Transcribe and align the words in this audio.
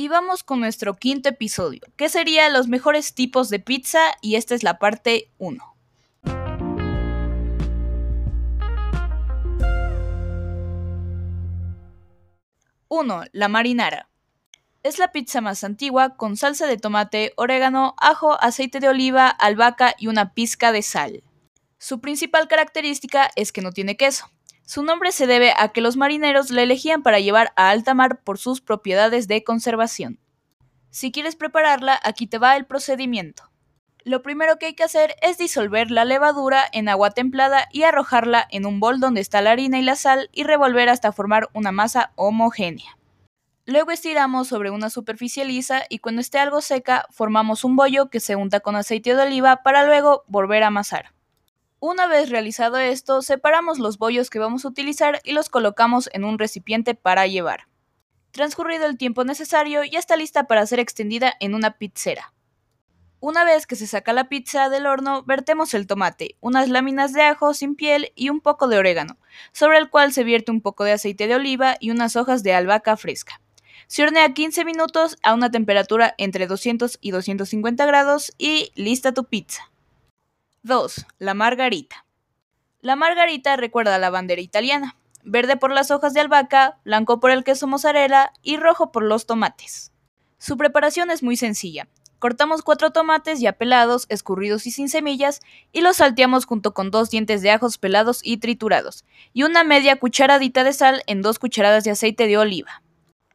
Y 0.00 0.08
vamos 0.08 0.42
con 0.42 0.60
nuestro 0.60 0.96
quinto 0.96 1.28
episodio, 1.28 1.82
que 1.96 2.08
sería 2.08 2.48
los 2.48 2.68
mejores 2.68 3.12
tipos 3.12 3.50
de 3.50 3.58
pizza 3.58 4.00
y 4.22 4.36
esta 4.36 4.54
es 4.54 4.62
la 4.62 4.78
parte 4.78 5.30
1. 5.36 5.76
1. 12.88 13.24
La 13.32 13.48
marinara. 13.48 14.08
Es 14.82 14.98
la 14.98 15.12
pizza 15.12 15.42
más 15.42 15.64
antigua 15.64 16.16
con 16.16 16.38
salsa 16.38 16.66
de 16.66 16.78
tomate, 16.78 17.34
orégano, 17.36 17.94
ajo, 17.98 18.42
aceite 18.42 18.80
de 18.80 18.88
oliva, 18.88 19.28
albahaca 19.28 19.94
y 19.98 20.06
una 20.06 20.32
pizca 20.32 20.72
de 20.72 20.80
sal. 20.80 21.22
Su 21.76 22.00
principal 22.00 22.48
característica 22.48 23.30
es 23.36 23.52
que 23.52 23.60
no 23.60 23.72
tiene 23.72 23.98
queso. 23.98 24.30
Su 24.70 24.84
nombre 24.84 25.10
se 25.10 25.26
debe 25.26 25.52
a 25.56 25.70
que 25.70 25.80
los 25.80 25.96
marineros 25.96 26.50
la 26.50 26.62
elegían 26.62 27.02
para 27.02 27.18
llevar 27.18 27.52
a 27.56 27.70
alta 27.70 27.92
mar 27.92 28.22
por 28.22 28.38
sus 28.38 28.60
propiedades 28.60 29.26
de 29.26 29.42
conservación. 29.42 30.20
Si 30.90 31.10
quieres 31.10 31.34
prepararla, 31.34 31.98
aquí 32.04 32.28
te 32.28 32.38
va 32.38 32.54
el 32.54 32.66
procedimiento. 32.66 33.50
Lo 34.04 34.22
primero 34.22 34.60
que 34.60 34.66
hay 34.66 34.74
que 34.74 34.84
hacer 34.84 35.16
es 35.22 35.38
disolver 35.38 35.90
la 35.90 36.04
levadura 36.04 36.62
en 36.72 36.88
agua 36.88 37.10
templada 37.10 37.66
y 37.72 37.82
arrojarla 37.82 38.46
en 38.48 38.64
un 38.64 38.78
bol 38.78 39.00
donde 39.00 39.20
está 39.20 39.42
la 39.42 39.50
harina 39.50 39.80
y 39.80 39.82
la 39.82 39.96
sal 39.96 40.30
y 40.32 40.44
revolver 40.44 40.88
hasta 40.88 41.10
formar 41.10 41.48
una 41.52 41.72
masa 41.72 42.12
homogénea. 42.14 42.96
Luego 43.66 43.90
estiramos 43.90 44.46
sobre 44.46 44.70
una 44.70 44.88
superficie 44.88 45.44
lisa 45.44 45.82
y 45.88 45.98
cuando 45.98 46.20
esté 46.20 46.38
algo 46.38 46.60
seca 46.60 47.06
formamos 47.10 47.64
un 47.64 47.74
bollo 47.74 48.08
que 48.08 48.20
se 48.20 48.36
unta 48.36 48.60
con 48.60 48.76
aceite 48.76 49.16
de 49.16 49.22
oliva 49.22 49.64
para 49.64 49.84
luego 49.84 50.22
volver 50.28 50.62
a 50.62 50.68
amasar. 50.68 51.12
Una 51.82 52.06
vez 52.06 52.28
realizado 52.28 52.76
esto, 52.76 53.22
separamos 53.22 53.78
los 53.78 53.96
bollos 53.96 54.28
que 54.28 54.38
vamos 54.38 54.66
a 54.66 54.68
utilizar 54.68 55.18
y 55.24 55.32
los 55.32 55.48
colocamos 55.48 56.10
en 56.12 56.24
un 56.24 56.38
recipiente 56.38 56.94
para 56.94 57.26
llevar. 57.26 57.68
Transcurrido 58.32 58.84
el 58.84 58.98
tiempo 58.98 59.24
necesario, 59.24 59.82
ya 59.84 59.98
está 59.98 60.14
lista 60.16 60.44
para 60.44 60.66
ser 60.66 60.78
extendida 60.78 61.32
en 61.40 61.54
una 61.54 61.78
pizzera. 61.78 62.34
Una 63.18 63.44
vez 63.44 63.66
que 63.66 63.76
se 63.76 63.86
saca 63.86 64.12
la 64.12 64.28
pizza 64.28 64.68
del 64.68 64.84
horno, 64.84 65.22
vertemos 65.22 65.72
el 65.72 65.86
tomate, 65.86 66.36
unas 66.40 66.68
láminas 66.68 67.14
de 67.14 67.22
ajo 67.22 67.54
sin 67.54 67.74
piel 67.76 68.12
y 68.14 68.28
un 68.28 68.42
poco 68.42 68.68
de 68.68 68.76
orégano, 68.76 69.16
sobre 69.52 69.78
el 69.78 69.88
cual 69.88 70.12
se 70.12 70.22
vierte 70.22 70.52
un 70.52 70.60
poco 70.60 70.84
de 70.84 70.92
aceite 70.92 71.28
de 71.28 71.36
oliva 71.36 71.76
y 71.80 71.92
unas 71.92 72.14
hojas 72.14 72.42
de 72.42 72.52
albahaca 72.52 72.98
fresca. 72.98 73.40
Se 73.86 74.02
hornea 74.02 74.34
15 74.34 74.66
minutos 74.66 75.16
a 75.22 75.32
una 75.32 75.50
temperatura 75.50 76.14
entre 76.18 76.46
200 76.46 76.98
y 77.00 77.10
250 77.10 77.86
grados 77.86 78.34
y 78.36 78.70
lista 78.74 79.14
tu 79.14 79.24
pizza. 79.24 79.70
2. 80.62 81.06
La 81.18 81.32
margarita. 81.32 82.04
La 82.82 82.94
margarita 82.94 83.56
recuerda 83.56 83.94
a 83.94 83.98
la 83.98 84.10
bandera 84.10 84.42
italiana, 84.42 84.94
verde 85.24 85.56
por 85.56 85.72
las 85.72 85.90
hojas 85.90 86.12
de 86.12 86.20
albahaca, 86.20 86.78
blanco 86.84 87.18
por 87.18 87.30
el 87.30 87.44
queso 87.44 87.66
mozzarella 87.66 88.34
y 88.42 88.58
rojo 88.58 88.92
por 88.92 89.02
los 89.02 89.24
tomates. 89.24 89.90
Su 90.36 90.58
preparación 90.58 91.10
es 91.10 91.22
muy 91.22 91.38
sencilla. 91.38 91.88
Cortamos 92.18 92.60
cuatro 92.60 92.90
tomates 92.90 93.40
ya 93.40 93.52
pelados, 93.52 94.04
escurridos 94.10 94.66
y 94.66 94.70
sin 94.70 94.90
semillas, 94.90 95.40
y 95.72 95.80
los 95.80 95.96
salteamos 95.96 96.44
junto 96.44 96.74
con 96.74 96.90
dos 96.90 97.08
dientes 97.08 97.40
de 97.40 97.52
ajos 97.52 97.78
pelados 97.78 98.20
y 98.22 98.36
triturados, 98.36 99.06
y 99.32 99.44
una 99.44 99.64
media 99.64 99.98
cucharadita 99.98 100.62
de 100.62 100.74
sal 100.74 101.02
en 101.06 101.22
dos 101.22 101.38
cucharadas 101.38 101.84
de 101.84 101.92
aceite 101.92 102.26
de 102.26 102.36
oliva. 102.36 102.82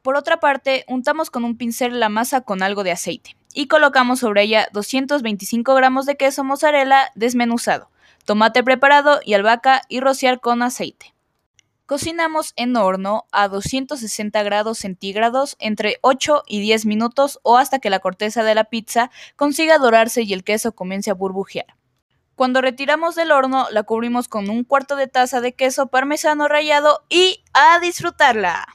Por 0.00 0.16
otra 0.16 0.40
parte, 0.40 0.86
untamos 0.88 1.28
con 1.28 1.44
un 1.44 1.58
pincel 1.58 2.00
la 2.00 2.08
masa 2.08 2.40
con 2.40 2.62
algo 2.62 2.82
de 2.82 2.92
aceite, 2.92 3.36
y 3.54 3.68
colocamos 3.68 4.20
sobre 4.20 4.42
ella 4.42 4.68
225 4.72 5.74
gramos 5.74 6.06
de 6.06 6.16
queso 6.16 6.44
mozzarella 6.44 7.10
desmenuzado, 7.14 7.90
tomate 8.24 8.62
preparado 8.62 9.20
y 9.24 9.34
albahaca 9.34 9.82
y 9.88 10.00
rociar 10.00 10.40
con 10.40 10.62
aceite. 10.62 11.14
Cocinamos 11.86 12.52
en 12.54 12.76
horno 12.76 13.26
a 13.32 13.48
260 13.48 14.42
grados 14.44 14.78
centígrados 14.78 15.56
entre 15.58 15.98
8 16.02 16.44
y 16.46 16.60
10 16.60 16.86
minutos 16.86 17.40
o 17.42 17.56
hasta 17.56 17.80
que 17.80 17.90
la 17.90 17.98
corteza 17.98 18.44
de 18.44 18.54
la 18.54 18.64
pizza 18.64 19.10
consiga 19.34 19.78
dorarse 19.78 20.22
y 20.22 20.32
el 20.32 20.44
queso 20.44 20.72
comience 20.72 21.10
a 21.10 21.14
burbujear. 21.14 21.66
Cuando 22.36 22.62
retiramos 22.62 23.16
del 23.16 23.32
horno, 23.32 23.66
la 23.70 23.82
cubrimos 23.82 24.28
con 24.28 24.48
un 24.48 24.64
cuarto 24.64 24.96
de 24.96 25.08
taza 25.08 25.40
de 25.40 25.52
queso 25.52 25.88
parmesano 25.88 26.48
rallado 26.48 27.04
y 27.10 27.42
a 27.52 27.80
disfrutarla. 27.80 28.66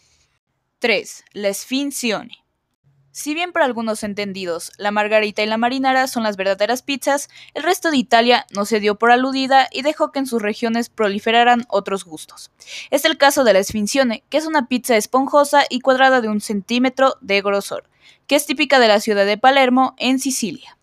3. 0.79 1.23
La 1.33 1.47
esfincione. 1.47 2.44
Si 3.17 3.33
bien 3.33 3.53
para 3.53 3.63
algunos 3.63 4.03
entendidos 4.03 4.73
la 4.77 4.91
margarita 4.91 5.41
y 5.41 5.45
la 5.45 5.55
marinara 5.55 6.07
son 6.07 6.23
las 6.23 6.35
verdaderas 6.35 6.81
pizzas, 6.81 7.29
el 7.53 7.63
resto 7.63 7.89
de 7.89 7.95
Italia 7.95 8.45
no 8.53 8.65
se 8.65 8.81
dio 8.81 8.95
por 8.95 9.09
aludida 9.09 9.69
y 9.71 9.83
dejó 9.83 10.11
que 10.11 10.19
en 10.19 10.25
sus 10.25 10.41
regiones 10.41 10.89
proliferaran 10.89 11.63
otros 11.69 12.03
gustos. 12.03 12.51
Es 12.91 13.05
el 13.05 13.17
caso 13.17 13.45
de 13.45 13.53
la 13.53 13.59
esfincione, 13.59 14.25
que 14.29 14.35
es 14.35 14.45
una 14.45 14.67
pizza 14.67 14.97
esponjosa 14.97 15.63
y 15.69 15.79
cuadrada 15.79 16.19
de 16.19 16.27
un 16.27 16.41
centímetro 16.41 17.15
de 17.21 17.41
grosor, 17.41 17.85
que 18.27 18.35
es 18.35 18.45
típica 18.45 18.79
de 18.79 18.89
la 18.89 18.99
ciudad 18.99 19.25
de 19.25 19.37
Palermo, 19.37 19.95
en 19.97 20.19
Sicilia. 20.19 20.75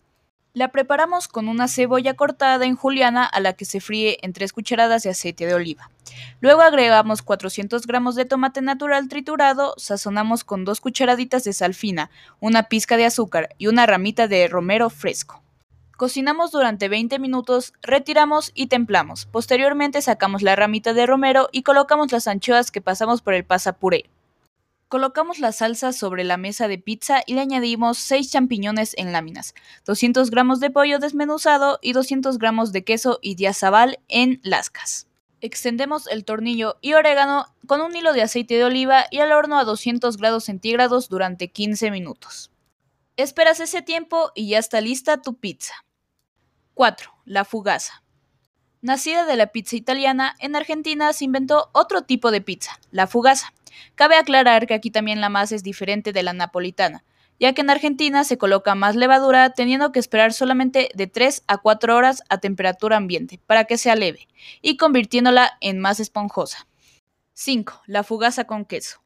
La 0.55 0.67
preparamos 0.67 1.27
con 1.27 1.47
una 1.47 1.67
cebolla 1.67 2.13
cortada 2.13 2.67
en 2.67 2.75
juliana 2.75 3.25
a 3.25 3.39
la 3.39 3.53
que 3.53 3.65
se 3.65 3.81
fríe 3.81 4.19
en 4.21 4.33
3 4.33 4.53
cucharadas 4.53 5.01
de 5.01 5.09
aceite 5.09 5.47
de 5.47 5.55
oliva. 5.55 5.89
Luego 6.41 6.61
agregamos 6.61 7.23
400 7.23 7.87
gramos 7.87 8.13
de 8.13 8.25
tomate 8.25 8.61
natural 8.61 9.09
triturado, 9.09 9.73
sazonamos 9.77 10.43
con 10.43 10.63
2 10.63 10.79
cucharaditas 10.79 11.43
de 11.43 11.53
sal 11.53 11.73
fina, 11.73 12.11
una 12.39 12.63
pizca 12.69 12.97
de 12.97 13.05
azúcar 13.05 13.49
y 13.57 13.65
una 13.65 13.87
ramita 13.87 14.27
de 14.27 14.47
romero 14.47 14.91
fresco. 14.91 15.41
Cocinamos 15.97 16.51
durante 16.51 16.87
20 16.87 17.17
minutos, 17.17 17.73
retiramos 17.81 18.51
y 18.53 18.67
templamos. 18.67 19.25
Posteriormente 19.25 20.03
sacamos 20.03 20.43
la 20.43 20.55
ramita 20.55 20.93
de 20.93 21.07
romero 21.07 21.49
y 21.51 21.63
colocamos 21.63 22.11
las 22.11 22.27
anchoas 22.27 22.69
que 22.69 22.79
pasamos 22.79 23.23
por 23.23 23.33
el 23.33 23.43
pasapuré. 23.43 24.05
Colocamos 24.93 25.39
la 25.39 25.51
salsa 25.51 25.91
sobre 25.91 26.23
la 26.23 26.37
mesa 26.37 26.67
de 26.67 26.77
pizza 26.77 27.23
y 27.25 27.33
le 27.33 27.41
añadimos 27.41 27.97
6 27.97 28.29
champiñones 28.29 28.93
en 28.95 29.11
láminas, 29.11 29.55
200 29.85 30.29
gramos 30.29 30.59
de 30.59 30.69
pollo 30.69 30.99
desmenuzado 30.99 31.79
y 31.81 31.93
200 31.93 32.37
gramos 32.37 32.71
de 32.73 32.83
queso 32.83 33.17
y 33.19 33.33
diazabal 33.33 33.97
en 34.07 34.39
lascas. 34.43 35.07
Extendemos 35.41 36.05
el 36.05 36.25
tornillo 36.25 36.77
y 36.79 36.93
orégano 36.93 37.47
con 37.65 37.81
un 37.81 37.95
hilo 37.95 38.13
de 38.13 38.21
aceite 38.21 38.53
de 38.53 38.65
oliva 38.65 39.05
y 39.09 39.17
al 39.17 39.31
horno 39.31 39.57
a 39.57 39.63
200 39.63 40.15
grados 40.17 40.43
centígrados 40.43 41.09
durante 41.09 41.51
15 41.51 41.89
minutos. 41.89 42.51
Esperas 43.17 43.61
ese 43.61 43.81
tiempo 43.81 44.29
y 44.35 44.49
ya 44.49 44.59
está 44.59 44.79
lista 44.79 45.23
tu 45.23 45.33
pizza. 45.33 45.73
4. 46.75 47.11
La 47.25 47.45
fugaza. 47.45 48.03
Nacida 48.83 49.25
de 49.25 49.37
la 49.37 49.47
pizza 49.47 49.75
italiana, 49.75 50.35
en 50.37 50.55
Argentina 50.55 51.13
se 51.13 51.25
inventó 51.25 51.71
otro 51.71 52.03
tipo 52.03 52.29
de 52.29 52.41
pizza, 52.41 52.79
la 52.91 53.07
fugaza. 53.07 53.53
Cabe 53.95 54.15
aclarar 54.15 54.67
que 54.67 54.73
aquí 54.73 54.91
también 54.91 55.21
la 55.21 55.29
masa 55.29 55.55
es 55.55 55.63
diferente 55.63 56.13
de 56.13 56.23
la 56.23 56.33
napolitana, 56.33 57.03
ya 57.39 57.53
que 57.53 57.61
en 57.61 57.69
Argentina 57.69 58.23
se 58.23 58.37
coloca 58.37 58.75
más 58.75 58.95
levadura 58.95 59.49
teniendo 59.51 59.91
que 59.91 59.99
esperar 59.99 60.33
solamente 60.33 60.89
de 60.93 61.07
3 61.07 61.43
a 61.47 61.57
4 61.57 61.95
horas 61.95 62.23
a 62.29 62.37
temperatura 62.39 62.97
ambiente 62.97 63.39
para 63.47 63.65
que 63.65 63.77
sea 63.77 63.95
leve 63.95 64.27
y 64.61 64.77
convirtiéndola 64.77 65.51
en 65.61 65.79
más 65.79 65.99
esponjosa. 65.99 66.67
5. 67.33 67.81
La 67.87 68.03
fugaza 68.03 68.45
con 68.45 68.65
queso. 68.65 69.01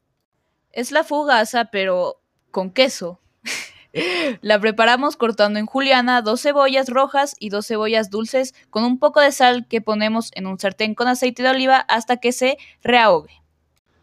Es 0.71 0.91
la 0.91 1.03
fugaza 1.03 1.65
pero 1.65 2.21
con 2.51 2.71
queso. 2.71 3.19
La 4.41 4.59
preparamos 4.59 5.15
cortando 5.15 5.59
en 5.59 5.65
juliana 5.65 6.21
dos 6.21 6.41
cebollas 6.41 6.89
rojas 6.89 7.35
y 7.39 7.49
dos 7.49 7.67
cebollas 7.67 8.09
dulces 8.09 8.53
con 8.69 8.83
un 8.83 8.99
poco 8.99 9.21
de 9.21 9.31
sal 9.31 9.65
que 9.67 9.81
ponemos 9.81 10.31
en 10.35 10.45
un 10.45 10.59
sartén 10.59 10.93
con 10.93 11.07
aceite 11.07 11.41
de 11.41 11.49
oliva 11.49 11.77
hasta 11.79 12.17
que 12.17 12.31
se 12.31 12.57
reahogue. 12.83 13.31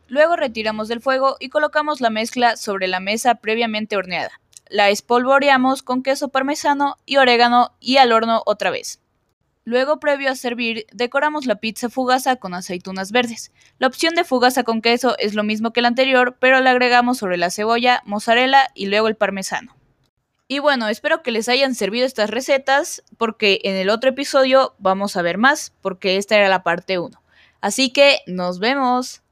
Luego 0.09 0.37
retiramos 0.37 0.89
del 0.89 1.01
fuego 1.01 1.37
y 1.41 1.49
colocamos 1.49 2.01
la 2.01 2.11
mezcla 2.11 2.57
sobre 2.57 2.89
la 2.89 3.01
mesa 3.01 3.37
previamente 3.37 3.97
horneada. 3.97 4.41
La 4.69 4.89
espolvoreamos 4.89 5.83
con 5.83 6.03
queso 6.03 6.29
parmesano 6.29 6.97
y 7.07 7.17
orégano 7.17 7.75
y 7.81 7.97
al 7.97 8.13
horno 8.13 8.43
otra 8.47 8.71
vez. 8.71 9.01
Luego, 9.67 9.99
previo 9.99 10.31
a 10.31 10.37
servir, 10.37 10.87
decoramos 10.93 11.47
la 11.47 11.57
pizza 11.57 11.89
fugaza 11.89 12.37
con 12.37 12.53
aceitunas 12.53 13.13
verdes. 13.13 13.51
La 13.79 13.87
opción 13.87 14.15
de 14.15 14.25
fugaza 14.25 14.63
con 14.63 14.83
queso 14.83 15.17
es 15.19 15.35
lo 15.35 15.43
mismo 15.43 15.73
que 15.73 15.81
la 15.81 15.89
anterior, 15.89 16.37
pero 16.39 16.61
le 16.61 16.69
agregamos 16.69 17.17
sobre 17.17 17.39
la 17.39 17.51
cebolla, 17.51 18.03
mozzarella 18.05 18.69
y 18.75 18.87
luego 18.87 19.09
el 19.09 19.17
parmesano. 19.17 19.75
Y 20.49 20.59
bueno, 20.59 20.89
espero 20.89 21.23
que 21.23 21.31
les 21.31 21.49
hayan 21.49 21.75
servido 21.75 22.05
estas 22.05 22.29
recetas, 22.29 23.03
porque 23.17 23.61
en 23.65 23.77
el 23.77 23.89
otro 23.89 24.11
episodio 24.11 24.75
vamos 24.79 25.17
a 25.17 25.23
ver 25.23 25.39
más, 25.39 25.73
porque 25.81 26.19
esta 26.19 26.37
era 26.37 26.51
la 26.51 26.63
parte 26.63 26.99
1. 26.99 27.23
Así 27.63 27.91
que 27.91 28.19
nos 28.27 28.59
vemos. 28.59 29.24